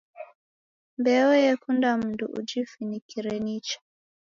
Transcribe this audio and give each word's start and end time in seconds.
Mbeo 0.99 1.31
yekunda 1.43 1.89
mundu 1.99 2.25
ujifinikire 2.39 3.33
nicha. 3.45 3.79